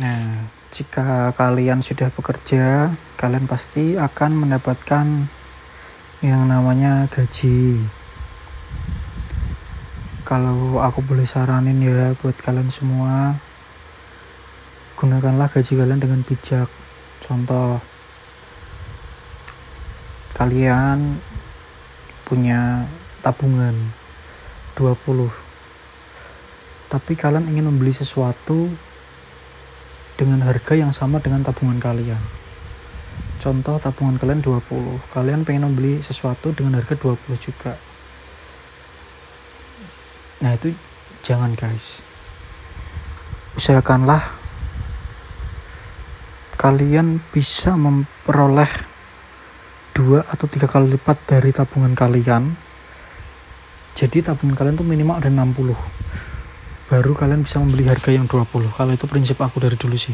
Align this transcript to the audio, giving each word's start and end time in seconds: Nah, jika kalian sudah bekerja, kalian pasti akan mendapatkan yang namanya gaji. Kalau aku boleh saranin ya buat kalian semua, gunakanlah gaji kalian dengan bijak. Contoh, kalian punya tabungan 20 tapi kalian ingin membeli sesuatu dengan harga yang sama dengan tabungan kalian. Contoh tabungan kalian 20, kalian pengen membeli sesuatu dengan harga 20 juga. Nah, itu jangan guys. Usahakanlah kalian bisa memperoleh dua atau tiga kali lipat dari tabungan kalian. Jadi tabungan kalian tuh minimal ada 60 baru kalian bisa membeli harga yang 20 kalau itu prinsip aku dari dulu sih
Nah, 0.00 0.48
jika 0.72 1.28
kalian 1.36 1.84
sudah 1.84 2.08
bekerja, 2.08 2.88
kalian 3.20 3.44
pasti 3.44 4.00
akan 4.00 4.32
mendapatkan 4.32 5.28
yang 6.24 6.48
namanya 6.48 7.04
gaji. 7.12 7.84
Kalau 10.24 10.80
aku 10.80 11.04
boleh 11.04 11.28
saranin 11.28 11.84
ya 11.84 12.16
buat 12.16 12.32
kalian 12.40 12.72
semua, 12.72 13.36
gunakanlah 14.96 15.52
gaji 15.52 15.76
kalian 15.76 16.00
dengan 16.00 16.24
bijak. 16.24 16.72
Contoh, 17.20 17.84
kalian 20.32 21.20
punya 22.24 22.88
tabungan 23.20 23.76
20 24.80 25.28
tapi 26.90 27.14
kalian 27.14 27.46
ingin 27.52 27.68
membeli 27.68 27.92
sesuatu 27.92 28.66
dengan 30.20 30.44
harga 30.44 30.76
yang 30.76 30.92
sama 30.92 31.16
dengan 31.16 31.40
tabungan 31.40 31.80
kalian. 31.80 32.20
Contoh 33.40 33.80
tabungan 33.80 34.20
kalian 34.20 34.44
20, 34.44 35.00
kalian 35.16 35.48
pengen 35.48 35.72
membeli 35.72 36.04
sesuatu 36.04 36.52
dengan 36.52 36.76
harga 36.76 36.92
20 36.92 37.40
juga. 37.40 37.80
Nah, 40.44 40.52
itu 40.52 40.76
jangan 41.24 41.56
guys. 41.56 42.04
Usahakanlah 43.56 44.36
kalian 46.60 47.24
bisa 47.32 47.72
memperoleh 47.80 48.68
dua 49.96 50.28
atau 50.28 50.44
tiga 50.44 50.68
kali 50.68 51.00
lipat 51.00 51.16
dari 51.24 51.48
tabungan 51.48 51.96
kalian. 51.96 52.52
Jadi 53.96 54.20
tabungan 54.20 54.52
kalian 54.52 54.76
tuh 54.76 54.84
minimal 54.84 55.16
ada 55.16 55.32
60 55.32 56.00
baru 56.90 57.14
kalian 57.14 57.46
bisa 57.46 57.62
membeli 57.62 57.86
harga 57.86 58.10
yang 58.10 58.26
20 58.26 58.74
kalau 58.74 58.90
itu 58.90 59.06
prinsip 59.06 59.38
aku 59.38 59.62
dari 59.62 59.78
dulu 59.78 59.94
sih 59.94 60.08